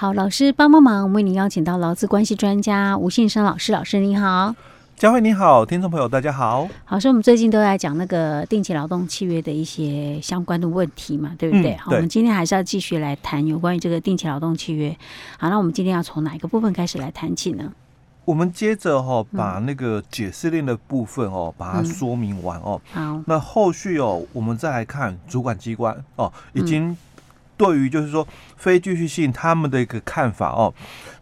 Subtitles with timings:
[0.00, 4.54] 好，老师帮帮忙，我们为您邀请到劳资关系专家吴信生老师，老师你好。
[4.96, 6.66] 佳慧你好，听众朋友大家好。
[6.86, 11.74] 好，所以我们最近都在讲那个定期劳动契约的一些相关的问题嘛，对不对？
[11.74, 14.96] 嗯、好，我们今天还是要继续来谈有关于这个定期劳动契约。
[15.38, 17.70] 好，那我们今天要从哪一个部分开始来谈起呢？
[18.24, 22.80] 我们接着哈、哦，把那个解释令的部分哦，把它说明完哦。
[22.94, 26.96] 嗯、好，那后续哦，我们再来看主管机关哦，已经。
[27.60, 30.72] 对于就是说非继续性他们的一个看法哦，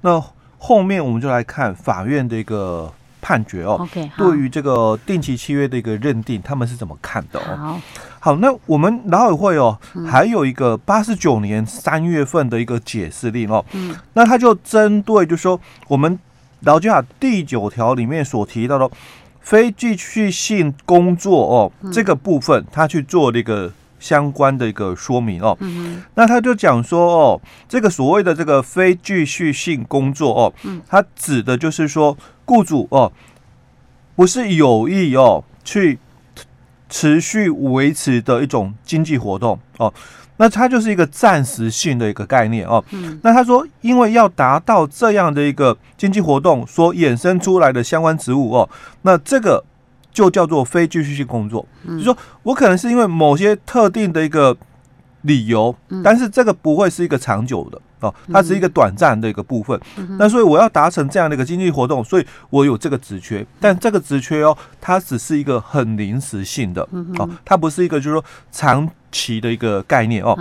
[0.03, 0.23] 那
[0.57, 3.77] 后面我们就来看法院的一个判决哦。
[3.81, 7.57] OK，对于这个定期契约的一个认定，他们是怎么看的哦？
[7.57, 7.81] 好，
[8.21, 9.77] 好，那我们劳委会哦，
[10.09, 13.65] 还有一个八十九年三月份的一个解释令哦。
[13.73, 16.17] 嗯，那他就针对就是说我们
[16.61, 18.89] 劳基法第九条里面所提到的
[19.41, 23.73] 非继续性工作哦这个部分，他去做这个。
[23.99, 33.13] 相关的一个说明哦，嗯、那他就讲说哦，这个所谓的这个非继续性工作哦，嗯，它指的就是说，雇主哦，
[34.15, 35.99] 不是有意哦去
[36.89, 39.93] 持续维持的一种经济活动哦，
[40.37, 48.69] 那它就是一个暂时性的一个概念哦，嗯，那他说，因为要达到这样的一个经济活动所衍生出来的相关职务哦，
[49.03, 49.65] 那这个。
[50.19, 54.57] 就叫做非继续性工作，就是说我可能是因为某些特定的一个
[55.23, 59.81] 理由，但是这个不会是一个长久的哦，它是一个短暂的一个部分。
[60.19, 66.83] 那所以我要达成这样的一个经济活动，所以我有这个职缺，但这个职缺哦，它只是一个很临时性的
[67.17, 70.37] 哦，它不是一个就是说长期的一个概念哦。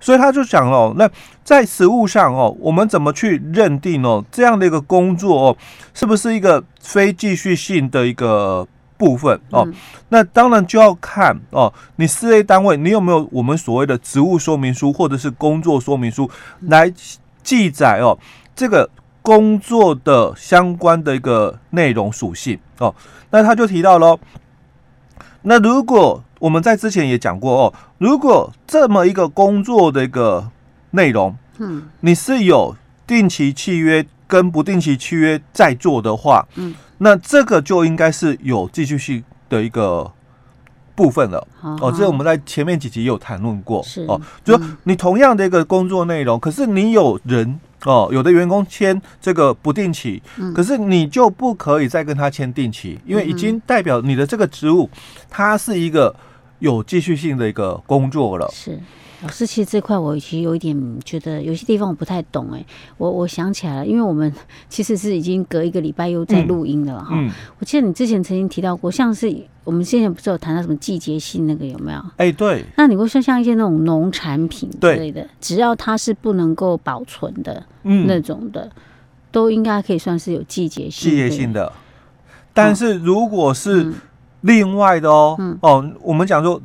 [0.00, 1.08] 所以他就讲哦，那
[1.44, 5.56] 在实物上哦，我们怎么去认定哦这样的一个工作哦，
[5.94, 8.66] 是不是一个非继续性的一个？
[9.00, 9.66] 部分哦，
[10.10, 16.30] 那当然就要看哦，你事业单位你有没有我们所谓的职务说明书或者是工作说明书
[16.68, 16.92] 来
[17.42, 18.18] 记载哦，
[18.54, 18.90] 这个
[19.22, 22.94] 工作的相关的一个内容属性哦，
[23.30, 24.20] 那他就提到喽，
[25.42, 30.50] 那如果我们在之前也讲过哦，如果这么一个工作的一个
[30.90, 36.74] 内容，嗯，你是有定期契约跟不定期契约在做的话，嗯。
[37.02, 40.10] 那这个就应该是有继续性的一个
[40.94, 41.48] 部分了。
[41.80, 43.82] 哦，这我们在前面几集也有谈论过。
[43.82, 54.90] 是哦，就说你同样的一个工作内容，嗯、可是你有人哦，有的员工签这个不定期，嗯、可是你就不可以再跟他签定期，因为已经代表你的这个职务，
[55.30, 56.14] 它是一个
[56.58, 58.46] 有继续性的一个工作了。
[58.52, 58.78] 是。
[59.22, 62.64] 老师，其实这块我其实有一点觉得有些地方我不太懂哎，
[62.96, 64.32] 我我想起来了，因为我们
[64.68, 67.10] 其实是已经隔一个礼拜又在录音的了哈。
[67.12, 69.30] 嗯，我记得你之前曾经提到过，像是
[69.62, 72.00] 我们现在不是有谈到什么季节性那个有没有？
[72.16, 72.64] 哎，对。
[72.76, 78.70] 那你会说像一些那种农产品之类的，只要它是不能够保存的那种的，
[79.30, 81.10] 都应该可以算是有季节性。
[81.10, 81.70] 季节性的，
[82.54, 83.92] 但是如果是
[84.40, 86.60] 另外的哦，哦，我们讲说。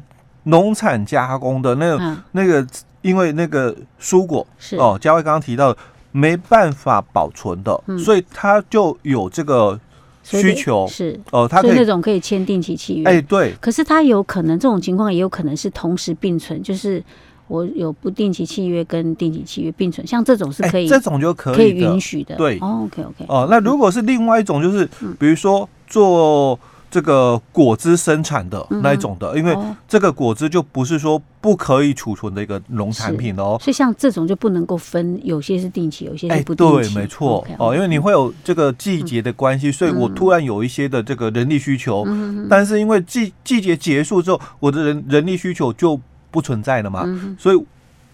[0.46, 2.66] 农产加工的那个、嗯、那个，
[3.02, 4.78] 因为那个蔬果是。
[4.78, 5.78] 哦，佳慧刚刚提到的
[6.12, 9.80] 没办法保存的，嗯、所以它就有这个
[10.24, 11.20] 需求是。
[11.32, 17.04] 哦，他可以那种可以签定期契约，哎对，可是他有可能这种情况也有可能是同时并存，就是
[17.48, 26.60] 我有不定期契约跟定期契约并存，像这种是可以，这种就可以可以允许的，对、哦、，OK OK 哦，那如果是另外一种，就是、嗯、比如说做。
[26.96, 29.54] 这个果汁生产的那一种的，嗯、因为
[29.86, 36.94] 这个果汁就不是说不可以储存的一个农产品哦，所以像这种就不能够分，有些是定期，有些是不定期。
[36.94, 37.46] 对，没错。
[37.58, 46.00] 哦，因为你会有这个季节的关系，嗯、所以我突然有一些的这个人力需求，嗯、但是因为季季节结束之后，我的人人力需求就
[46.32, 47.62] 不存在了嘛，嗯、所以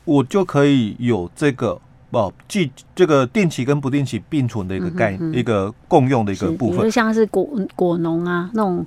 [0.06, 1.80] 我就可以有这个。
[2.12, 8.86] 哦，既这个定期跟不定期并存的一个概，一个共用的一个部分，就像是果果农啊那种，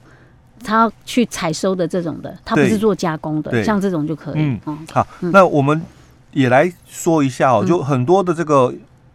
[0.63, 4.35] 他要去采收的这种的，他不是做加工的，像这种就可以。
[4.37, 5.81] 嗯，嗯、好，嗯、那我们
[6.33, 8.75] 也来说一下哦，就很多的这个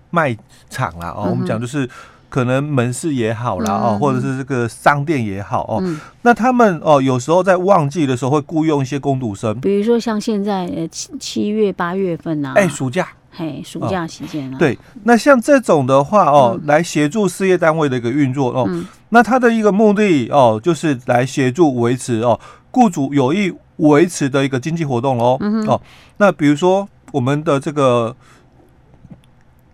[0.09, 0.35] 卖
[0.69, 1.87] 场啦，哦，我们讲就是
[2.29, 13.07] 可能门市也好啦，哦、或者是这个商店也好哦，嗯、那他们哦有时候在旺季的时候会雇佣一些工读生，比如说像现在呃七七月八月份啊，哎、欸，暑假。
[13.31, 22.39] 嘿，暑假期间啊，对，那像这种的话哦，嗯、来协助事业单位的一个运作哦，嗯、那它的一个目的哦，就是来协助维持哦，
[22.71, 25.79] 雇主有意维持的一个经济活动哦，嗯、哦，
[26.17, 28.15] 那比如说我们的这个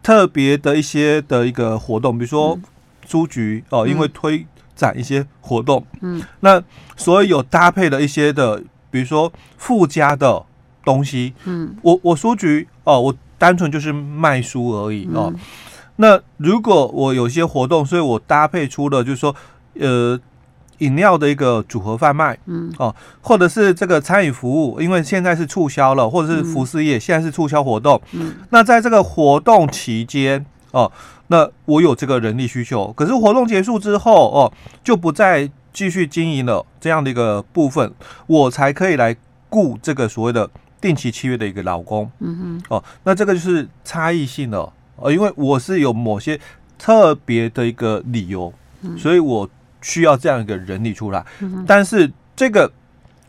[0.04, 2.60] 特别的一些的一个活动，比如说
[3.08, 6.62] 书局、嗯、哦，因为推展一些活动，嗯，那
[6.98, 8.62] 所以有搭配的一些的，
[8.92, 10.44] 比如说附加的
[10.84, 13.16] 东西，嗯，我我书局哦，我。
[13.38, 15.34] 单纯就是卖书而已哦。
[15.98, 19.36] 那如果我有些活动，所以我搭配出了就是说，
[19.80, 20.20] 呃。
[20.80, 30.92] 饮料的一个组合贩卖，嗯，哦，或者是这个餐饮服务，因为现在是促销了，或者是服饰业、嗯、现在是促销活动，嗯，那在这个活动期间，哦，
[31.28, 34.52] 那我有这个人力需求，可是活动结束之后，哦，
[34.84, 37.94] 就不再继续经营了这样的一个部分，
[38.28, 39.16] 我才可以来
[39.50, 40.50] 雇这个所谓的
[40.86, 46.40] 定期契约的一个劳工，嗯哼，哦，那这个就是差异性了，哦，因为我是有某些
[46.78, 49.50] 特别的一个理由，嗯、所以我。
[49.82, 51.24] 需要这样一个人力出来，
[51.68, 52.72] 但是这个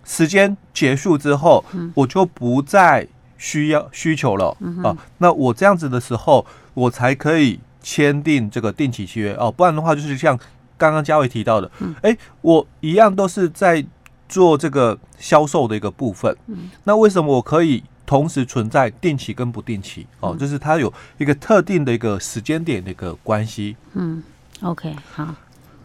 [0.05, 1.63] 时间结束之后，
[1.93, 3.07] 我就不再
[3.37, 4.57] 需要需求了。
[4.83, 4.97] 啊。
[5.19, 9.35] 那我这样子的时候，我才可以签订这个定期契约。
[9.35, 9.53] 哦。
[9.53, 10.35] 不然的话，就是像
[10.79, 11.71] 刚刚嘉伟提到的，
[12.01, 13.85] 哎，我一样都是在
[14.29, 16.37] 做这个销售的一个部分。
[16.47, 20.07] 嗯那为什么我可以同时存在定期跟不定期？
[20.21, 23.77] 哦，就是它有一个特定的一个时间点的一个关系。
[23.95, 24.23] 嗯
[24.63, 25.35] ，OK，好。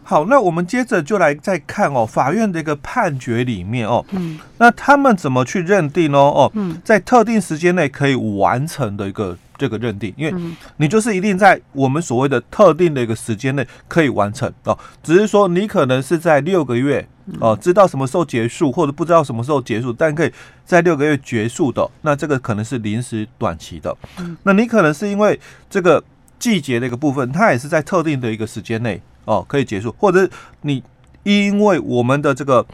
[0.04, 6.18] 好，那我们接着就来再看哦，法院的一个判决里面哦，嗯，那他们怎么去认定呢？
[6.18, 17.08] 哦，嗯，在特定时间内可以完成的一个这个认定，因为你就是一定在我们所谓的特定的一个时间内可以完成哦，只是说你可能是在六个月
[17.40, 20.32] 哦，知道什么时候结束，或者不知道什么时候结束，但可以
[20.64, 23.96] 在六个月结束的，那这个可能是临时短期的，
[24.42, 25.38] 那你可能是因为
[25.70, 26.02] 这个
[26.38, 29.00] 季节的一个部分，它也是在特定的一个时间内。
[29.24, 30.28] 哦，可以结束，或者
[30.62, 30.82] 你
[31.22, 32.66] 因为我们的这个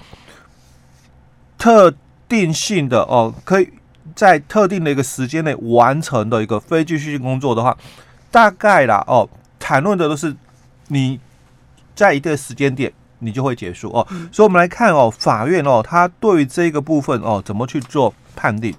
[1.58, 1.92] 特
[2.26, 3.70] 定性的哦，可以
[4.14, 7.76] 在特定的一个时间内完成的一个非继续性工作的话，
[8.30, 9.28] 大概啦哦，
[9.58, 10.34] 谈论的都是
[10.86, 11.20] 你
[11.94, 14.06] 在一个时间点你就会结束哦。
[14.10, 18.74] 嗯、所以，我们来看哦，法院哦，他对于这个部分哦，怎么去做判定？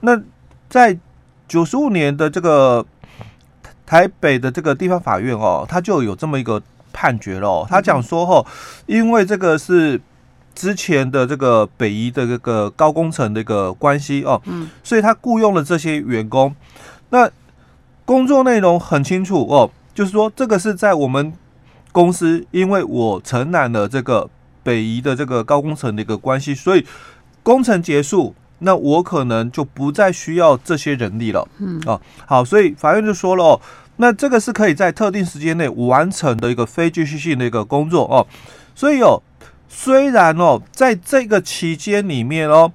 [0.00, 0.20] 那
[0.68, 0.98] 在
[1.46, 2.84] 九十五年的这个
[3.86, 6.62] 台北的这个地方法院哦，他就有这么一个。
[6.96, 8.46] 判决了、哦，他讲说哦，
[8.86, 10.00] 因为这个是
[10.54, 16.54] 之前的这个北宜的这个高工程的一个关系哦，嗯，所以他雇佣了这些员工，
[17.10, 17.28] 那
[18.04, 21.32] 工作内容很清楚哦，就是说这个是在我们
[21.94, 24.28] 公司，因为我承揽了这个
[24.64, 26.84] 北移的这个高工程的一个关系，所以
[27.44, 33.60] 工程结束，那我可能就不再需要这些人力了，嗯，哦，好，所以法院就说了哦。
[33.98, 38.26] 那这个是可以在特定时间内完成的一个非继续性的一个工作哦，
[38.74, 39.22] 所以哦，
[39.68, 42.72] 虽然哦，在这个期间里面哦，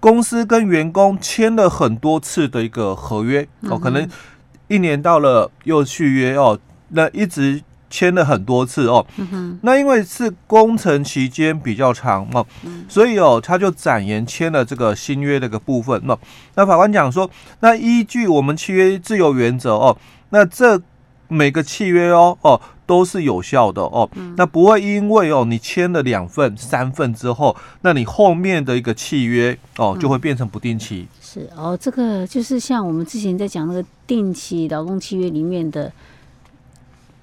[0.00, 4.08] 公司跟员工签了很多次的一个合约哦，可能
[4.68, 6.58] 一年到了又续约哦，
[6.88, 7.60] 那一直
[7.92, 9.06] 签了很多次哦，
[9.60, 12.44] 那因为是工程期间比较长哦，
[12.88, 16.18] 所以哦，他就展延签了这个新约的一个部分哦，
[16.54, 17.30] 那法官讲说，
[17.60, 19.96] 那依据我们契约自由原则哦。
[20.30, 20.80] 那这
[21.28, 31.06] 每个契约哦哦都是有效的哦，嗯、那不会因为哦你签了两份三份之后，那你后面的一个契约哦就会变成不定期。
[31.10, 35.92] 嗯、是哦，这个就是像我们之前在讲那个定期劳动契约里面的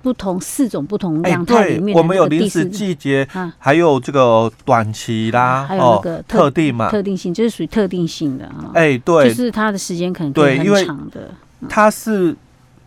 [0.01, 8.71] 不同四种不同样态里面，我们有临时、季节，啊、还有这个短期啦，还有那个特、哦、特定嘛，特定性就是属于特定性的啊。
[8.73, 11.31] 哎，对，就是它的时间可能可以很长的，
[11.67, 12.35] 它是。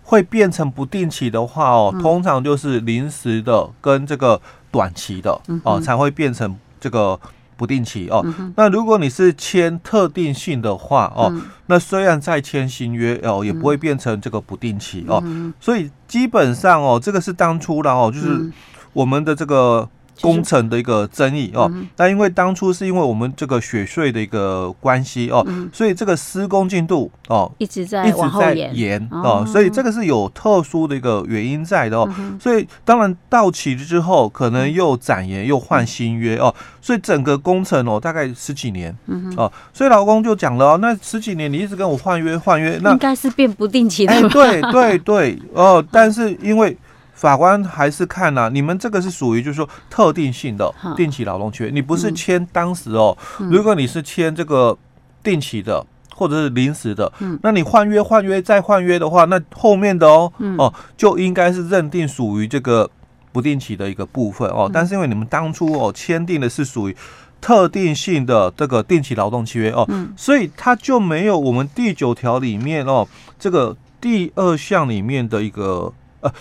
[0.04, 4.38] 会变成不定期的话哦，通常就是临时的跟这个
[4.70, 7.18] 短期的哦，才会变成这个
[7.56, 8.24] 不定期哦。
[8.56, 11.32] 那如果你是签特定性的话哦，
[11.66, 15.22] 那虽然再签新约哦，也不会变成这个不定期哦。
[15.60, 18.50] 所以基本上哦，这个是当初的哦，就是
[18.92, 19.88] 我们的这个。
[20.22, 29.06] 工程的一个争议哦，那因为当初是因为我们这个雪税的一个关系哦，所以这个施工进度哦一直在一直在延。
[29.10, 32.08] 哦，所以这个是有特殊的一个原因在的哦，
[32.40, 38.96] 所以当然到期之后可能又展延又换新约哦，所以整个工程哦大概十几年
[39.36, 46.76] 哦，所以老公就讲了哦，那十几年你一直跟我换约换约，那应该是变不定期的，哎对对对哦，但是因为。
[47.22, 53.16] 法官还是看啊，你们这个是属于就是说特定性的定期劳动契约，你不是签当时哦。
[53.38, 54.76] 如果你是签这个
[55.22, 55.86] 定期的
[56.16, 62.90] 或者是临时的，那你换约换约再换约的话，那后面的哦哦就应该是认定属于这个
[63.30, 64.68] 不定期的一个部分哦。
[64.72, 66.96] 但是因为你们当初哦签订的是属于
[67.40, 73.06] 特定性的这个定期劳动契约哦，所以它就没有我们第九条里面哦
[73.38, 76.32] 这个第二项里面的一个呃。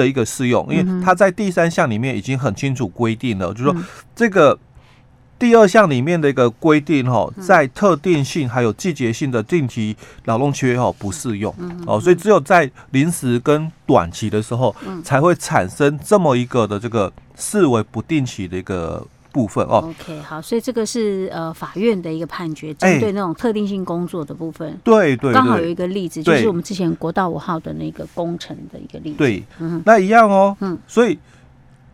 [0.00, 3.76] 的一个适用，因为它在第三项里面已经很清楚规定了，就是说
[4.16, 4.58] 这个
[5.38, 11.54] 第二项里面的一个规定哈，在特定性还有季节性的定期劳动契约哈不适用。
[11.86, 19.88] 哦，所以只有在临时跟短期的时候才会产生这么一个的这个视为不定期的一个部分哦。
[19.88, 24.78] OK，好，所以这个是呃法院的一个判决，针对那种特定性工作的部分。
[24.84, 29.18] 对对，刚好有一个例子，就是我们之前国道五号的那个工程的一个例子。
[29.18, 29.44] 对，
[29.84, 30.56] 那一样哦。
[30.60, 31.18] 嗯，所以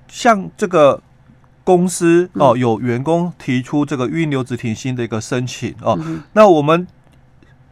[0.09, 1.01] 像这个。
[1.67, 6.87] 公司哦，有员工提出这个预留职停薪的一个申请哦，嗯、那我们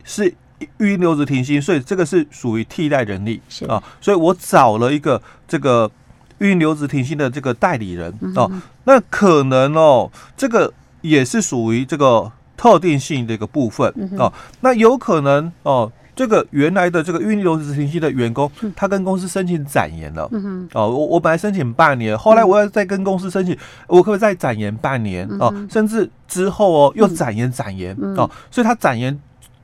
[0.02, 0.35] 是
[0.78, 5.88] 预留职停薪，所以这个是属于替代人力啊、哦，所以我找了一个这个
[6.38, 10.72] 预留职停薪的这个代理人哦，嗯、那可能哦，这个
[11.02, 15.90] 也是属于这个特定性的一个部分哦，那有可能哦。
[16.16, 20.28] 这个原来的这个预留职停薪的员工，他跟公司申请展延了。
[20.30, 25.26] 嗯、哦，我我本来申请半年，后来我要再跟公司申请，我可不可以再展延半年？
[25.40, 29.18] 哦，甚至之后哦又展延展延哦，所以他展延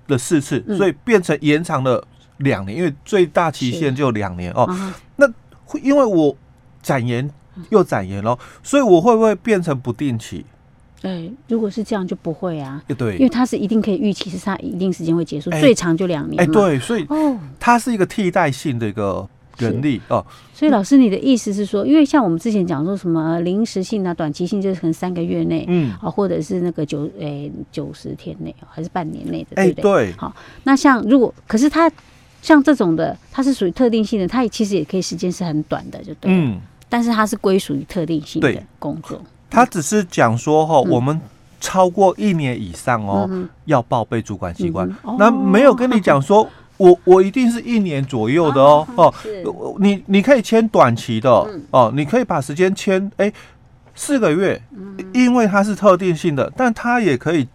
[0.08, 2.04] 了四次，所以变成延长了
[2.38, 4.68] 两年，因为最大期限就两年哦。
[5.14, 5.28] 那
[5.64, 6.36] 会因为我
[6.82, 7.28] 展延
[7.70, 10.44] 又展延喽，所以我会不会变成不定期？
[11.02, 12.82] 对，如果是这样就不会啊。
[12.99, 16.42] 对，因为它是一定可以预期，是它一定时间会结束，最长就两年。
[16.42, 20.22] 哎，对，所以哦，它是一个替代性的一个人力哦。
[20.52, 29.82] 所以老师，你的意思是说，因为像我们之前讲说什么临时性啊、短期性，就是可能三个月内，嗯，啊，或者是那个九诶九十天内还是半年内的，对不对？
[29.82, 30.12] 对。
[30.18, 31.90] 好，那像如果可是它
[32.42, 36.30] 像这种的，它是属于特定性的，它也其实也可以时间是很短的，就对。
[36.32, 36.61] 嗯。
[36.88, 39.23] 但是它是归属于特定性的工作。
[39.49, 41.20] 他只是讲说哈，我们
[41.61, 43.30] 超过一年以上哦，
[43.66, 44.92] 要报备主管机关。
[45.16, 49.14] 那没有跟你讲说， 我我一定是一年左右的哦哦，
[49.78, 51.30] 你你可以签短期的
[51.70, 53.32] 哦，你可以把时间签哎
[53.94, 54.61] 四个月，
[55.12, 57.47] 因为它是特定性的，但它也可以。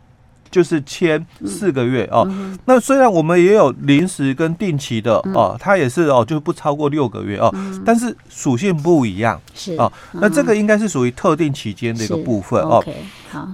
[0.52, 2.26] 就是签四个月哦，
[2.66, 7.54] 那虽然我们也有临时跟定期的哦，它也是哦，就不超过六个月哦，
[7.86, 9.76] 但是属性不一样是。
[9.76, 12.78] 哦，那这个应该是属于特定期间的一个部分哦。
[12.78, 12.96] OK，
[13.30, 13.48] 好，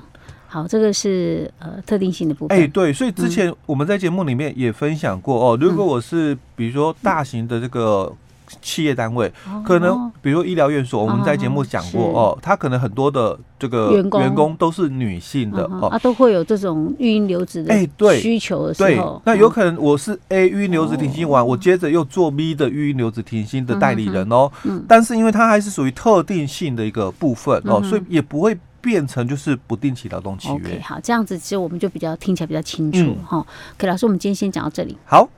[0.48, 2.58] 好，这个是呃特定性的部分。
[2.58, 8.14] 哎，对，所以之前我们在节目里面也分享过哦，如果我是比如说大型的这个。
[8.62, 9.32] 企业单位
[9.66, 14.52] 可能，比如医疗院所，我们在节目讲过哦，他可能很多的这个员工。
[14.58, 15.64] 都是女性的。
[15.66, 18.20] 哦，啊，都会有这种育婴留职的哎，对。
[18.20, 24.52] 需求的时候，那有可能我是 A 育婴留职停薪完，我接着又做 B 的育婴留职停薪的代理人哦，
[24.88, 30.56] 但是因为它还是属于特定性的一个部分哦，所以也不会变成就是不定期劳动契约。
[30.56, 33.38] OK，好，这样子其实我们就比较听起来比较清楚哈。
[33.76, 34.98] OK，老师，我们今天先讲到这里。
[35.06, 35.30] 好。